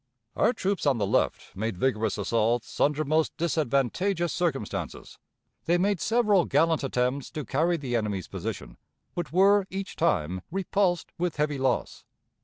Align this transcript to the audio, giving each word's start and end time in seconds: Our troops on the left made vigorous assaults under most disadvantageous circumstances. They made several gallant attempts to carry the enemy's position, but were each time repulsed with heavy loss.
Our 0.35 0.51
troops 0.51 0.87
on 0.87 0.97
the 0.97 1.05
left 1.05 1.55
made 1.55 1.77
vigorous 1.77 2.17
assaults 2.17 2.79
under 2.79 3.05
most 3.05 3.37
disadvantageous 3.37 4.33
circumstances. 4.33 5.19
They 5.65 5.77
made 5.77 6.01
several 6.01 6.45
gallant 6.45 6.83
attempts 6.83 7.29
to 7.29 7.45
carry 7.45 7.77
the 7.77 7.95
enemy's 7.95 8.27
position, 8.27 8.77
but 9.13 9.31
were 9.31 9.67
each 9.69 9.95
time 9.95 10.41
repulsed 10.49 11.11
with 11.19 11.35
heavy 11.35 11.59
loss. 11.59 12.03